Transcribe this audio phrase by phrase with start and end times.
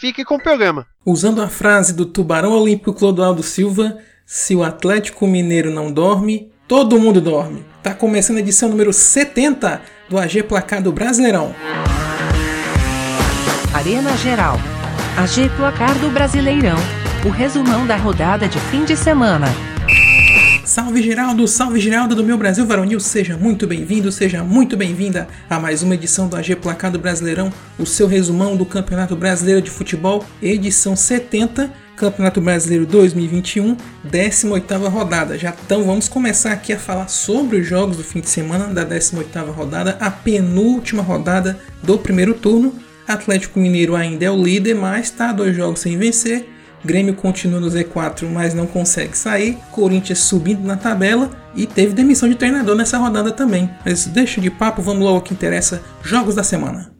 [0.00, 0.86] fique com o programa.
[1.04, 6.98] Usando a frase do tubarão olímpico Clodoaldo Silva, se o Atlético Mineiro não dorme, todo
[6.98, 7.64] mundo dorme.
[7.82, 11.54] Tá começando a edição número 70 do AG Placar do Brasileirão.
[13.74, 14.56] Arena Geral.
[15.18, 16.78] AG Placar do Brasileirão.
[17.26, 19.48] O resumão da rodada de fim de semana.
[20.70, 25.58] Salve Geraldo, salve Geraldo do meu Brasil Varonil, seja muito bem-vindo, seja muito bem-vinda a
[25.58, 30.24] mais uma edição do AG Placado Brasileirão, o seu resumão do Campeonato Brasileiro de Futebol,
[30.40, 33.76] edição 70, Campeonato Brasileiro 2021,
[34.08, 35.36] 18ª rodada.
[35.36, 38.86] Já então vamos começar aqui a falar sobre os jogos do fim de semana da
[38.86, 42.72] 18ª rodada, a penúltima rodada do primeiro turno.
[43.08, 47.68] Atlético Mineiro ainda é o líder, mas está dois jogos sem vencer Grêmio continua no
[47.68, 49.58] Z4, mas não consegue sair.
[49.70, 53.70] Corinthians subindo na tabela e teve demissão de treinador nessa rodada também.
[53.84, 56.90] Mas deixa de papo, vamos logo ao que interessa: jogos da semana.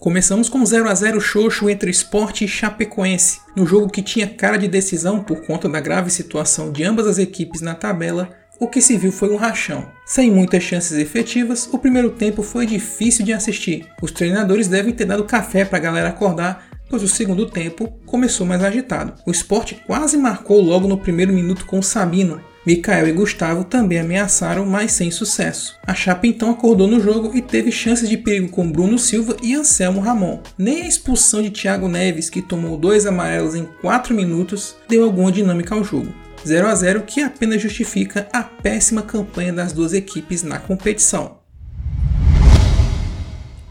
[0.00, 4.56] Começamos com 0 a 0 xoxo entre Sport e Chapecoense, no jogo que tinha cara
[4.56, 8.82] de decisão por conta da grave situação de ambas as equipes na tabela o que
[8.82, 9.88] se viu foi um rachão.
[10.04, 13.86] Sem muitas chances efetivas, o primeiro tempo foi difícil de assistir.
[14.02, 18.46] Os treinadores devem ter dado café para a galera acordar, pois o segundo tempo começou
[18.46, 19.14] mais agitado.
[19.26, 22.40] O esporte quase marcou logo no primeiro minuto com o Sabino.
[22.66, 25.78] Mikael e Gustavo também ameaçaram, mas sem sucesso.
[25.86, 29.54] A Chapa então acordou no jogo e teve chances de perigo com Bruno Silva e
[29.54, 30.42] Anselmo Ramon.
[30.58, 35.32] Nem a expulsão de Thiago Neves, que tomou dois amarelos em 4 minutos, deu alguma
[35.32, 36.12] dinâmica ao jogo.
[36.46, 41.38] 0 a 0 que apenas justifica a péssima campanha das duas equipes na competição.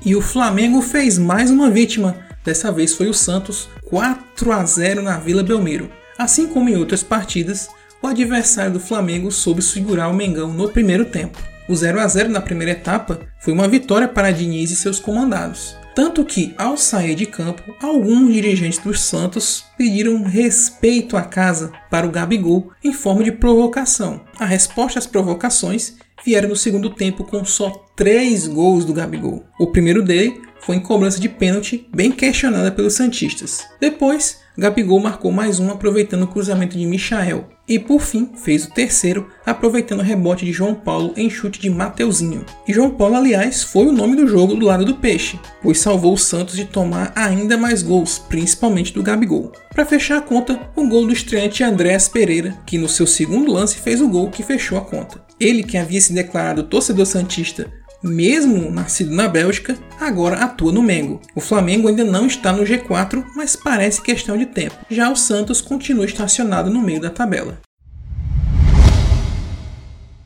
[0.06, 5.02] E o Flamengo fez mais uma vítima, dessa vez foi o Santos, 4 a 0
[5.02, 5.90] na Vila Belmiro.
[6.18, 7.70] Assim como em outras partidas,
[8.02, 11.38] o adversário do Flamengo soube segurar o Mengão no primeiro tempo.
[11.68, 15.79] O 0 a 0 na primeira etapa foi uma vitória para Diniz e seus comandados.
[15.96, 22.08] Tanto que, ao sair de campo, alguns dirigentes dos Santos pediram respeito à casa para
[22.08, 24.22] o Gabigol em forma de provocação.
[24.40, 29.46] A resposta às provocações vieram no segundo tempo com só três gols do Gabigol.
[29.60, 33.66] O primeiro dele foi em cobrança de pênalti, bem questionada pelos Santistas.
[33.80, 37.48] Depois, Gabigol marcou mais um aproveitando o cruzamento de Michael.
[37.66, 41.70] E por fim, fez o terceiro, aproveitando o rebote de João Paulo em chute de
[41.70, 42.46] Mateuzinho.
[42.68, 46.14] E João Paulo, aliás, foi o nome do jogo do lado do peixe, pois salvou
[46.14, 49.54] o Santos de tomar ainda mais gols, principalmente do Gabigol.
[49.74, 53.78] Para fechar a conta, o gol do estreante Andréas Pereira, que no seu segundo lance
[53.78, 55.24] fez o gol que fechou a conta.
[55.40, 57.72] Ele que havia se declarado torcedor santista
[58.04, 61.22] mesmo nascido na Bélgica, agora atua no Mengo.
[61.36, 64.76] O Flamengo ainda não está no G4, mas parece questão de tempo.
[64.90, 67.60] Já o Santos continua estacionado no meio da tabela.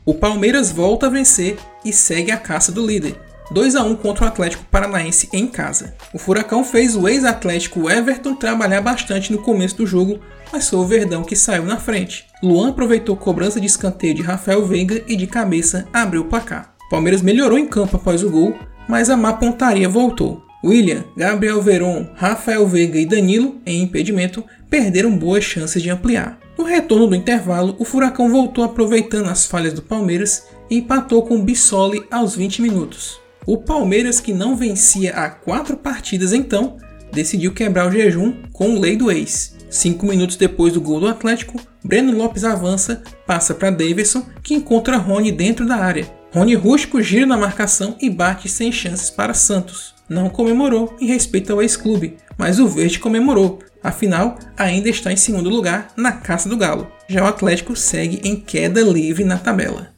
[0.06, 3.18] O Palmeiras volta a vencer e segue a caça do líder.
[3.50, 5.94] 2 a 1 contra o Atlético Paranaense em casa.
[6.12, 10.20] O Furacão fez o ex-Atlético Everton trabalhar bastante no começo do jogo,
[10.52, 12.26] mas foi o Verdão que saiu na frente.
[12.42, 16.73] Luan aproveitou cobrança de escanteio de Rafael Veiga e de cabeça abriu o placar.
[16.90, 18.54] Palmeiras melhorou em campo após o gol,
[18.88, 20.42] mas a má pontaria voltou.
[20.64, 26.38] William, Gabriel Veron, Rafael Veiga e Danilo, em impedimento, perderam boas chances de ampliar.
[26.56, 31.36] No retorno do intervalo, o Furacão voltou aproveitando as falhas do Palmeiras e empatou com
[31.36, 33.20] o Bissoli aos 20 minutos.
[33.46, 36.78] O Palmeiras, que não vencia há quatro partidas então,
[37.12, 39.54] decidiu quebrar o jejum com o lei do ex.
[39.68, 44.96] Cinco minutos depois do gol do Atlético, Breno Lopes avança, passa para Davidson, que encontra
[44.96, 46.06] Rony dentro da área.
[46.34, 49.94] Rony Rústico gira na marcação e bate sem chances para Santos.
[50.08, 55.48] Não comemorou em respeito ao ex-clube, mas o Verde comemorou, afinal ainda está em segundo
[55.48, 56.90] lugar na caça do Galo.
[57.08, 59.90] Já o Atlético segue em queda livre na tabela.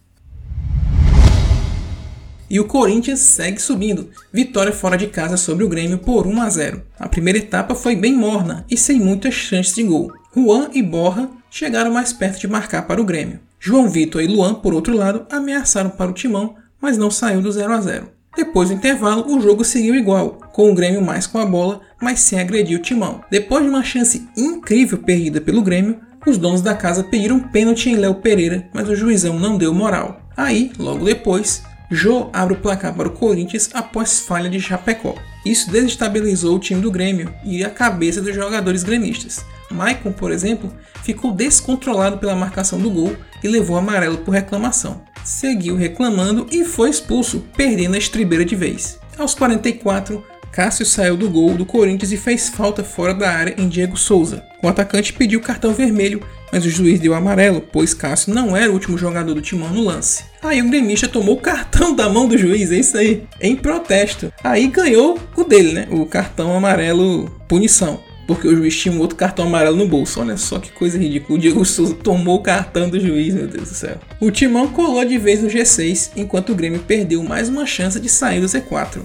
[2.50, 6.50] E o Corinthians segue subindo, vitória fora de casa sobre o Grêmio por 1 a
[6.50, 6.82] 0.
[7.00, 10.12] A primeira etapa foi bem morna e sem muitas chances de gol.
[10.36, 13.40] Juan e Borra chegaram mais perto de marcar para o Grêmio.
[13.58, 17.50] João Vitor e Luan, por outro lado, ameaçaram para o timão, mas não saiu do
[17.50, 18.08] 0 a 0.
[18.36, 22.20] Depois do intervalo, o jogo seguiu igual, com o Grêmio mais com a bola, mas
[22.20, 23.22] sem agredir o timão.
[23.30, 27.96] Depois de uma chance incrível perdida pelo Grêmio, os donos da casa pediram pênalti em
[27.96, 30.20] Léo Pereira, mas o juizão não deu moral.
[30.36, 35.14] Aí, logo depois, Jô abre o placar para o Corinthians após falha de Chapecó.
[35.44, 39.44] Isso desestabilizou o time do Grêmio e a cabeça dos jogadores gremistas.
[39.76, 45.02] Maicon, por exemplo, ficou descontrolado pela marcação do gol e levou amarelo por reclamação.
[45.24, 48.98] Seguiu reclamando e foi expulso, perdendo a estribeira de vez.
[49.18, 50.24] Aos 44,
[50.56, 54.42] Cássio saiu do gol do Corinthians e fez falta fora da área em Diego Souza.
[54.62, 58.72] O atacante pediu cartão vermelho, mas o juiz deu amarelo, pois Cássio não era o
[58.72, 60.24] último jogador do timão no lance.
[60.42, 64.32] Aí o gremista tomou o cartão da mão do juiz, é isso aí, em protesto.
[64.42, 65.88] Aí ganhou o dele, né?
[65.90, 70.20] O cartão amarelo punição porque o juiz tinha um outro cartão amarelo no bolso.
[70.20, 71.38] Olha só que coisa ridícula.
[71.38, 73.98] O Diego Souza tomou o cartão do juiz, meu Deus do céu.
[74.20, 78.08] O Timão colou de vez no G6, enquanto o Grêmio perdeu mais uma chance de
[78.08, 79.02] sair do Z4.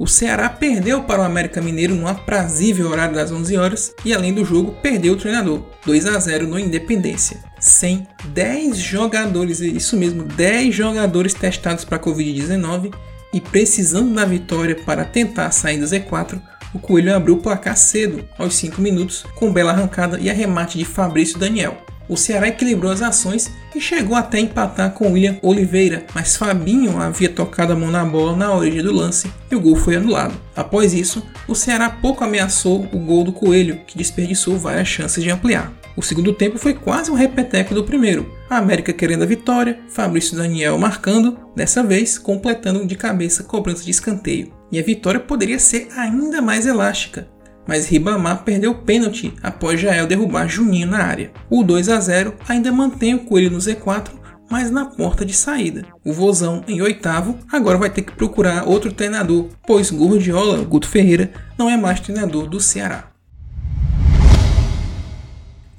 [0.00, 4.32] O Ceará perdeu para o América Mineiro no aprazível horário das 11 horas e além
[4.32, 7.44] do jogo perdeu o treinador, 2 a 0 no Independência.
[7.60, 12.94] Sem 10 jogadores, isso mesmo, 10 jogadores testados para a Covid-19
[13.32, 16.40] e precisando da vitória para tentar sair do Z4,
[16.72, 20.84] o Coelho abriu o placar cedo, aos 5 minutos, com bela arrancada e arremate de
[20.84, 21.76] Fabrício Daniel.
[22.08, 27.28] O Ceará equilibrou as ações e chegou até empatar com William Oliveira, mas Fabinho havia
[27.28, 30.34] tocado a mão na bola na origem do lance e o gol foi anulado.
[30.56, 35.30] Após isso, o Ceará pouco ameaçou o gol do Coelho, que desperdiçou várias chances de
[35.30, 35.72] ampliar.
[35.96, 38.39] O segundo tempo foi quase um repeteco do primeiro.
[38.50, 43.92] A América querendo a vitória, Fabrício Daniel marcando, dessa vez completando de cabeça cobrança de
[43.92, 44.52] escanteio.
[44.72, 47.28] E a vitória poderia ser ainda mais elástica,
[47.64, 51.30] mas Ribamar perdeu o pênalti após Jael derrubar Juninho na área.
[51.48, 54.10] O 2 a 0 ainda mantém o Coelho no Z4,
[54.50, 55.86] mas na porta de saída.
[56.04, 61.30] O Vozão, em oitavo, agora vai ter que procurar outro treinador, pois Gordiola, Guto Ferreira,
[61.56, 63.09] não é mais treinador do Ceará.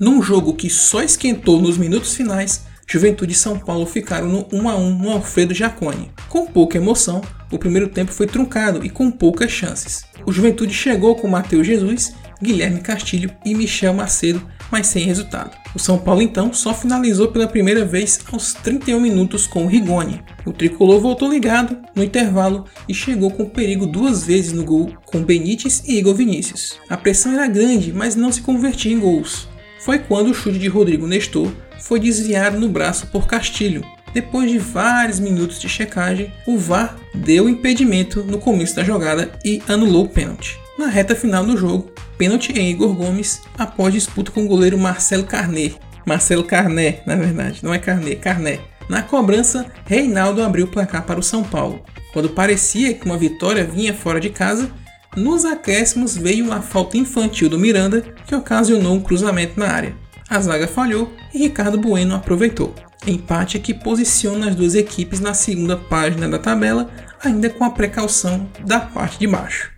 [0.02, 4.68] Num jogo que só esquentou nos minutos finais, Juventude e São Paulo ficaram no 1
[4.68, 6.10] a 1 no Alfredo Jaconi.
[6.28, 7.22] Com pouca emoção,
[7.52, 10.04] o primeiro tempo foi truncado e com poucas chances.
[10.26, 15.56] O Juventude chegou com Matheus Jesus, Guilherme Castilho e Michel Macedo, mas sem resultado.
[15.76, 20.20] O São Paulo então só finalizou pela primeira vez aos 31 minutos com o Rigoni.
[20.48, 25.22] O tricolor voltou ligado no intervalo e chegou com perigo duas vezes no gol com
[25.22, 26.80] Benítez e Igor Vinícius.
[26.90, 29.51] A pressão era grande, mas não se convertia em gols
[29.84, 33.84] foi quando o chute de Rodrigo Nestor foi desviado no braço por Castilho.
[34.14, 39.62] Depois de vários minutos de checagem, o VAR deu impedimento no começo da jogada e
[39.68, 40.60] anulou o pênalti.
[40.78, 45.24] Na reta final do jogo, pênalti em Igor Gomes após disputa com o goleiro Marcelo
[45.24, 45.78] Carnet.
[46.06, 48.60] Marcelo Carné, na verdade, não é Carnet, Carné.
[48.90, 51.84] Na cobrança, Reinaldo abriu o placar para o São Paulo.
[52.12, 54.70] Quando parecia que uma vitória vinha fora de casa,
[55.16, 59.96] nos acréscimos veio uma falta infantil do Miranda que ocasionou um cruzamento na área.
[60.30, 62.74] A zaga falhou e Ricardo Bueno aproveitou.
[63.06, 66.90] Empate que posiciona as duas equipes na segunda página da tabela,
[67.22, 69.72] ainda com a precaução da parte de baixo.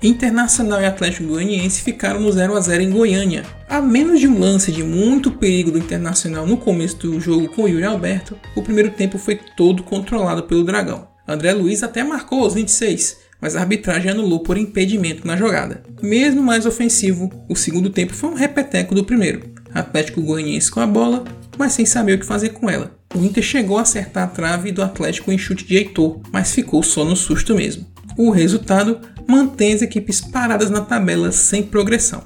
[0.00, 3.44] Internacional e Atlético Goianiense ficaram no 0 a 0 em Goiânia.
[3.68, 7.66] A menos de um lance de muito perigo do Internacional no começo do jogo com
[7.66, 11.08] Yuri Alberto, o primeiro tempo foi todo controlado pelo Dragão.
[11.28, 15.82] André Luiz até marcou os 26, mas a arbitragem anulou por impedimento na jogada.
[16.00, 19.42] Mesmo mais ofensivo, o segundo tempo foi um repeteco do primeiro.
[19.74, 21.24] Atlético Goianiense com a bola,
[21.58, 22.96] mas sem saber o que fazer com ela.
[23.14, 26.82] O Inter chegou a acertar a trave do Atlético em chute de Heitor, mas ficou
[26.82, 27.86] só no susto mesmo.
[28.16, 32.22] O resultado mantém as equipes paradas na tabela sem progressão.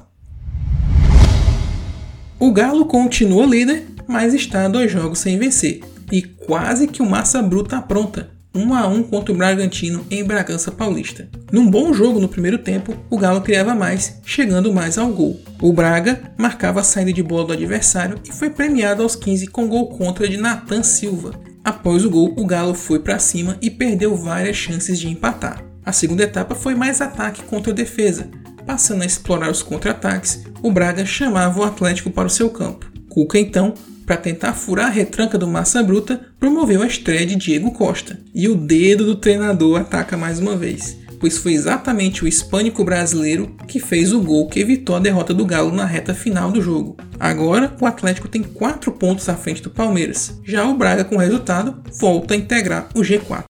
[2.39, 7.05] O Galo continua líder, mas está a dois jogos sem vencer, e quase que o
[7.05, 8.32] massa bruta pronta.
[8.55, 11.27] 1 a 1 contra o Bragantino em Bragança Paulista.
[11.51, 15.41] Num bom jogo no primeiro tempo, o Galo criava mais, chegando mais ao gol.
[15.59, 19.67] O Braga marcava a saída de bola do adversário e foi premiado aos 15 com
[19.67, 21.33] gol contra de Nathan Silva.
[21.63, 25.63] Após o gol, o Galo foi para cima e perdeu várias chances de empatar.
[25.83, 28.29] A segunda etapa foi mais ataque contra defesa.
[28.65, 32.91] Passando a explorar os contra-ataques, o Braga chamava o Atlético para o seu campo.
[33.09, 33.73] Cuca então
[34.05, 38.19] para tentar furar a retranca do Massa Bruta, promoveu a estreia de Diego Costa.
[38.33, 43.55] E o dedo do treinador ataca mais uma vez, pois foi exatamente o hispânico brasileiro
[43.67, 46.97] que fez o gol que evitou a derrota do Galo na reta final do jogo.
[47.19, 50.39] Agora, o Atlético tem 4 pontos à frente do Palmeiras.
[50.43, 53.43] Já o Braga, com o resultado, volta a integrar o G4.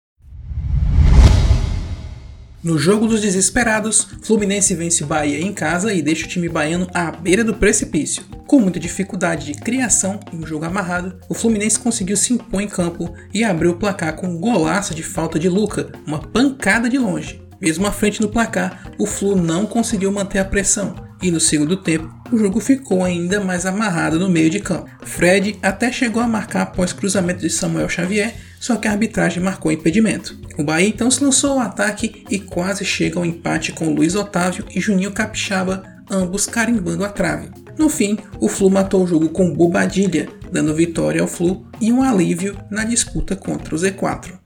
[2.62, 7.11] No jogo dos desesperados, Fluminense vence Bahia em casa e deixa o time baiano à
[7.11, 8.23] beira do precipício.
[8.47, 12.69] Com muita dificuldade de criação e um jogo amarrado, o Fluminense conseguiu se impor em
[12.69, 16.99] campo e abriu o placar com um golaço de falta de Luca, uma pancada de
[16.99, 17.42] longe.
[17.61, 21.76] Mesmo à frente no placar, o Flu não conseguiu manter a pressão e no segundo
[21.76, 24.89] tempo o jogo ficou ainda mais amarrado no meio de campo.
[25.03, 29.71] Fred até chegou a marcar após cruzamento de Samuel Xavier, só que a arbitragem marcou
[29.71, 30.39] impedimento.
[30.59, 34.65] O Bahia então se lançou ao ataque e quase chega ao empate com Luiz Otávio
[34.75, 37.51] e Juninho Capixaba, ambos carimbando a trave.
[37.79, 42.03] No fim, o Flu matou o jogo com bobadilha, dando vitória ao Flu e um
[42.03, 44.42] alívio na disputa contra o Z4.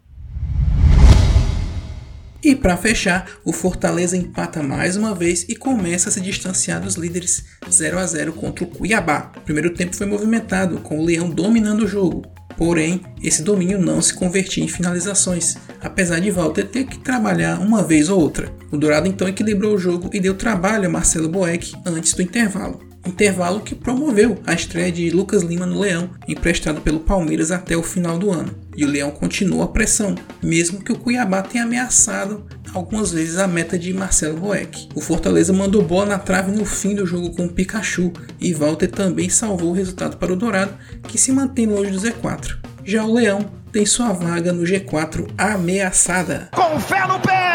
[2.43, 6.95] E para fechar, o Fortaleza empata mais uma vez e começa a se distanciar dos
[6.95, 9.33] líderes 0 a 0 contra o Cuiabá.
[9.37, 12.23] O primeiro tempo foi movimentado, com o Leão dominando o jogo.
[12.57, 17.83] Porém, esse domínio não se convertia em finalizações, apesar de Walter ter que trabalhar uma
[17.83, 18.51] vez ou outra.
[18.71, 22.86] O Dourado então equilibrou o jogo e deu trabalho a Marcelo Boeck antes do intervalo
[23.09, 27.83] intervalo que promoveu a estreia de Lucas Lima no Leão, emprestado pelo Palmeiras até o
[27.83, 28.55] final do ano.
[28.77, 32.45] E o Leão continua a pressão, mesmo que o Cuiabá tenha ameaçado
[32.75, 34.89] algumas vezes a meta de Marcelo Boeck.
[34.95, 38.89] O Fortaleza mandou bola na trave no fim do jogo com o Pikachu e Walter
[38.89, 42.57] também salvou o resultado para o Dourado, que se mantém longe do Z4.
[42.85, 46.49] Já o Leão tem sua vaga no G4 ameaçada.
[46.53, 47.46] Com fé no pé!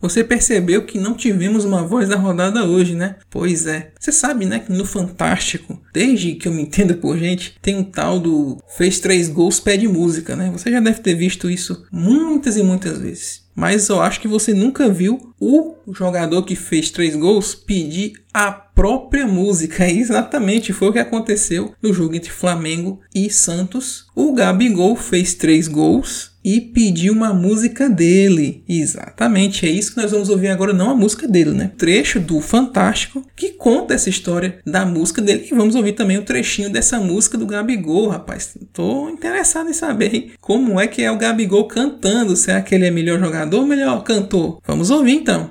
[0.00, 3.16] Você percebeu que não tivemos uma voz da rodada hoje, né?
[3.30, 3.92] Pois é.
[3.98, 7.84] Você sabe, né, que no Fantástico, desde que eu me entendo por gente, tem um
[7.84, 10.50] tal do fez três gols pede música, né?
[10.52, 13.48] Você já deve ter visto isso muitas e muitas vezes.
[13.58, 18.52] Mas eu acho que você nunca viu o jogador que fez três gols pedir a
[18.52, 19.82] própria música.
[19.90, 24.06] exatamente foi o que aconteceu no jogo entre Flamengo e Santos.
[24.14, 28.64] O Gabigol fez três gols e pediu uma música dele.
[28.66, 31.70] Exatamente, é isso que nós vamos ouvir agora, não a música dele, né?
[31.76, 35.46] Trecho do Fantástico que conta essa história da música dele.
[35.50, 38.56] E vamos ouvir também o um trechinho dessa música do Gabigol, rapaz.
[38.72, 40.30] Tô interessado em saber hein?
[40.40, 42.34] como é que é o Gabigol cantando.
[42.34, 44.58] Será que ele é melhor jogador ou melhor cantor?
[44.66, 45.50] Vamos ouvir então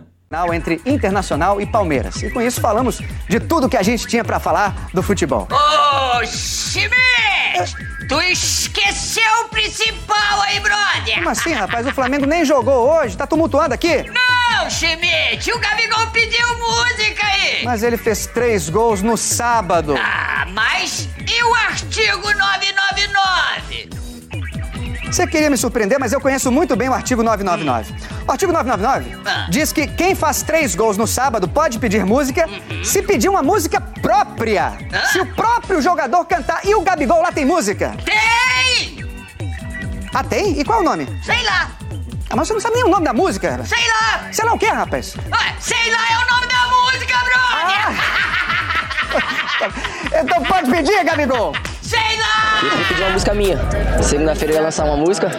[0.54, 2.22] entre Internacional e Palmeiras.
[2.22, 3.00] E com isso falamos
[3.30, 5.48] de tudo que a gente tinha para falar do futebol.
[5.52, 6.98] Ô, Chime!
[8.08, 11.16] Tu esqueceu o principal aí, brother!
[11.16, 11.86] Como assim, rapaz?
[11.86, 14.06] O Flamengo nem jogou hoje, tá tumultuando aqui?
[14.10, 15.52] Não, Schmidt!
[15.52, 17.64] O Gabigol pediu música aí!
[17.66, 19.96] Mas ele fez três gols no sábado.
[19.98, 22.57] Ah, mas e o artigo 999?
[25.12, 27.96] Você queria me surpreender, mas eu conheço muito bem o artigo 999.
[28.28, 29.48] O artigo 999 ah.
[29.50, 32.84] diz que quem faz três gols no sábado pode pedir música uhum.
[32.84, 34.78] se pedir uma música própria.
[35.12, 36.66] Se o próprio jogador cantar.
[36.66, 37.96] E o Gabigol lá tem música?
[38.04, 39.06] Tem!
[40.14, 40.60] Ah, tem?
[40.60, 41.08] E qual é o nome?
[41.24, 41.72] Sei lá.
[42.30, 43.64] Ah, mas você não sabe nem o nome da música?
[43.64, 44.28] Sei lá!
[44.32, 45.16] Sei lá o quê, rapaz?
[45.16, 48.04] Ué, sei lá é o nome da música, brother!
[50.12, 50.20] Ah.
[50.22, 51.54] então pode pedir, Gabigol!
[51.96, 52.60] Lá!
[52.64, 53.58] Eu pedir uma música minha.
[54.02, 55.30] Segunda-feira eu ia lançar uma música.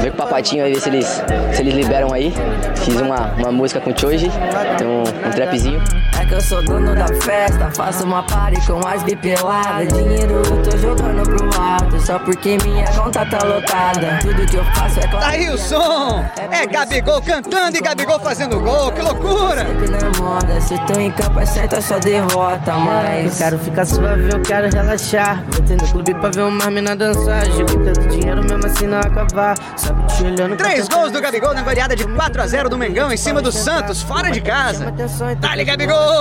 [0.00, 1.06] Ver com o papatinho aí, ver se eles,
[1.52, 2.32] se eles liberam aí.
[2.76, 4.30] Fiz uma, uma música com o Choji,
[4.76, 5.80] tem um, um trapzinho.
[6.24, 9.92] É que eu sou dono da festa, faço uma party com as bipeladas.
[9.92, 14.20] Dinheiro eu tô jogando pro alto, só porque minha conta tá lotada.
[14.22, 15.20] Tudo que eu faço é claro.
[15.20, 16.24] Tá aí o som!
[16.50, 19.66] É Gabigol cantando e Gabigol fazendo gol, que loucura!
[19.66, 23.38] Sempre na moda, se tô em campo é certo, é só derrota, mas.
[23.38, 25.44] Eu quero ficar suave, eu quero relaxar.
[25.50, 27.44] Vou ter no clube pra ver uma mina dançar.
[27.50, 29.58] Joguei tanto dinheiro mesmo assim não acabar.
[29.76, 30.56] Sabe te olhando.
[30.56, 33.52] Três gols do Gabigol na goleada de 4 a 0 do Mengão em cima do
[33.52, 34.90] Santos, fora de casa.
[35.38, 36.13] Dale, Gabigol!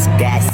[0.00, 0.50] Esquece.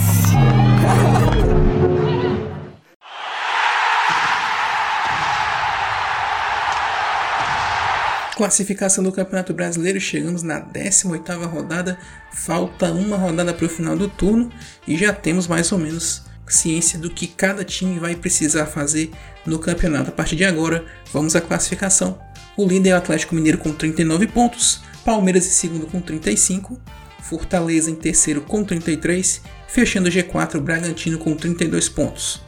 [8.37, 11.99] Classificação do Campeonato Brasileiro, chegamos na 18ª rodada,
[12.33, 14.50] falta uma rodada para o final do turno
[14.88, 19.11] e já temos mais ou menos ciência do que cada time vai precisar fazer
[19.45, 20.11] no campeonato.
[20.11, 22.18] A partir de agora, vamos à classificação.
[22.56, 26.80] O líder é o Atlético Mineiro com 39 pontos, Palmeiras em segundo com 35,
[27.28, 32.40] Fortaleza em terceiro com 33, fechando o G4 Bragantino com 32 pontos.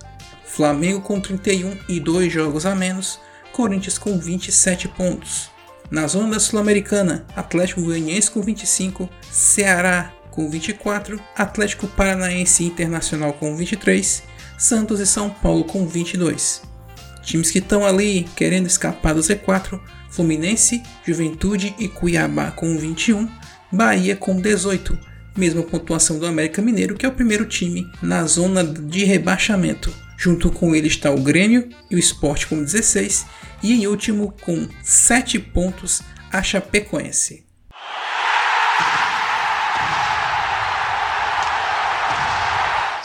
[0.45, 3.19] Flamengo com 31 e 2 jogos a menos,
[3.53, 5.51] Corinthians com 27 pontos.
[5.91, 13.57] Na zona da Sul-Americana, Atlético Goianiense com 25, Ceará com 24, Atlético Paranaense Internacional com
[13.57, 14.23] 23,
[14.57, 16.63] Santos e São Paulo com 22.
[17.23, 19.81] Times que estão ali querendo escapar do Z4,
[20.11, 23.29] Fluminense, Juventude e Cuiabá com 21,
[23.71, 24.99] Bahia com 18,
[25.37, 29.93] mesma pontuação do América Mineiro, que é o primeiro time na zona de rebaixamento.
[30.17, 33.27] Junto com ele está o Grêmio e o Sport com 16,
[33.63, 36.01] e em último com 7 pontos
[36.33, 37.47] a Chapecoense.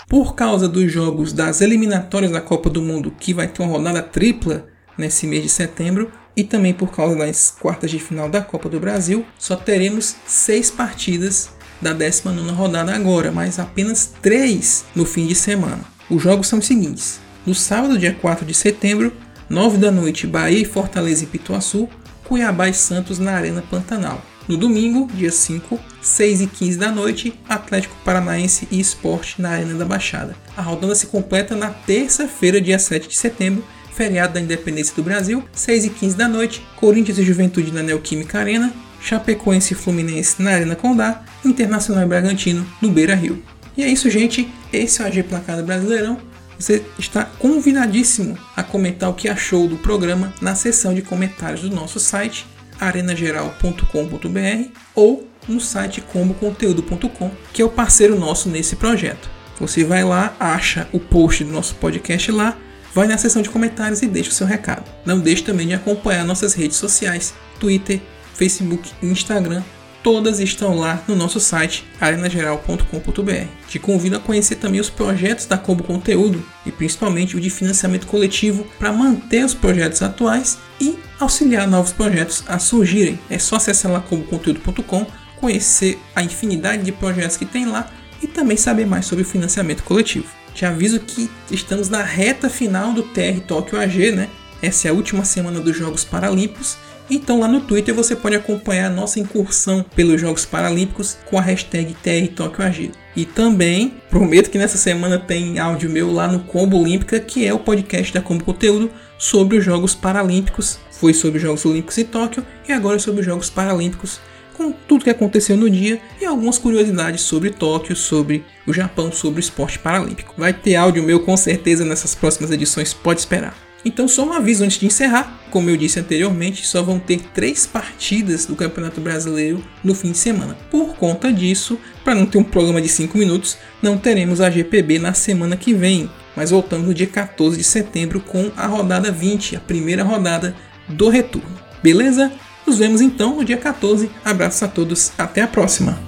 [0.07, 4.01] Por causa dos jogos das eliminatórias da Copa do Mundo, que vai ter uma rodada
[4.01, 4.67] tripla
[4.97, 8.79] nesse mês de setembro, e também por causa das quartas de final da Copa do
[8.79, 11.49] Brasil, só teremos seis partidas
[11.81, 15.81] da 19 rodada agora, mas apenas 3 no fim de semana.
[16.09, 19.11] Os jogos são os seguintes: no sábado, dia 4 de setembro,
[19.49, 21.89] 9 da noite, Bahia e Fortaleza em Pituaçu,
[22.23, 24.21] Cuiabá e Santos na Arena Pantanal.
[24.47, 29.75] No domingo, dia 5, 6 e 15 da noite, Atlético Paranaense e Esporte na Arena
[29.75, 30.35] da Baixada.
[30.55, 33.63] A rodada se completa na terça-feira, dia 7 de setembro,
[33.95, 38.39] feriado da Independência do Brasil, 6 e 15 da noite, Corinthians e Juventude na Neoquímica
[38.39, 43.43] Arena, Chapecoense e Fluminense na Arena Condá, Internacional e Bragantino no Beira Rio.
[43.75, 44.51] E é isso, gente.
[44.71, 46.17] Esse é o AG Placada Brasileirão.
[46.57, 51.75] Você está convidadíssimo a comentar o que achou do programa na seção de comentários do
[51.75, 52.45] nosso site
[52.79, 59.29] arenageral.com.br ou no site comboconteúdo.com, que é o parceiro nosso nesse projeto.
[59.59, 62.57] Você vai lá, acha o post do nosso podcast lá,
[62.93, 64.89] vai na seção de comentários e deixa o seu recado.
[65.05, 68.01] Não deixe também de acompanhar nossas redes sociais, Twitter,
[68.35, 69.63] Facebook e Instagram.
[70.03, 73.47] Todas estão lá no nosso site arenageral.com.br.
[73.69, 78.05] Te convido a conhecer também os projetos da Combo Conteúdo e principalmente o de financiamento
[78.05, 83.17] coletivo para manter os projetos atuais e auxiliar novos projetos a surgirem.
[83.29, 85.07] É só acessar lá comboconteúdo.com,
[85.39, 87.89] conhecer a infinidade de projetos que tem lá
[88.21, 90.42] e também saber mais sobre o financiamento coletivo.
[90.53, 94.29] Te aviso que estamos na reta final do TR Tóquio AG, né?
[94.61, 96.77] Essa é a última semana dos Jogos Paralímpicos
[97.09, 101.41] então lá no Twitter você pode acompanhar a nossa incursão pelos Jogos Paralímpicos com a
[101.41, 102.91] hashtag TRTokyoAG.
[103.15, 107.53] E também prometo que nessa semana tem áudio meu lá no Combo Olímpica, que é
[107.53, 110.79] o podcast da Combo Conteúdo sobre os Jogos Paralímpicos.
[110.91, 114.19] Foi sobre os Jogos Olímpicos em Tóquio e agora sobre os Jogos Paralímpicos,
[114.53, 119.39] com tudo que aconteceu no dia e algumas curiosidades sobre Tóquio, sobre o Japão, sobre
[119.39, 120.33] o esporte paralímpico.
[120.37, 123.55] Vai ter áudio meu com certeza nessas próximas edições, pode esperar.
[123.85, 127.65] Então, só um aviso antes de encerrar: como eu disse anteriormente, só vão ter três
[127.65, 130.57] partidas do Campeonato Brasileiro no fim de semana.
[130.71, 134.99] Por conta disso, para não ter um programa de 5 minutos, não teremos a GPB
[134.99, 139.57] na semana que vem, mas voltamos no dia 14 de setembro com a rodada 20,
[139.57, 140.55] a primeira rodada
[140.87, 141.59] do retorno.
[141.81, 142.31] Beleza?
[142.65, 144.09] Nos vemos então no dia 14.
[144.23, 145.99] Abraços a todos, até a próxima!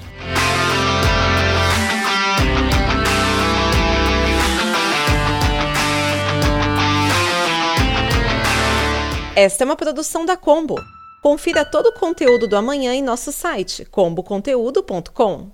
[9.36, 10.76] Esta é uma produção da Combo.
[11.22, 15.52] Confira todo o conteúdo do amanhã em nosso site comboconteúdo.com.